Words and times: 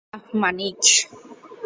Shah 0.09 0.25
Manik. 0.41 0.81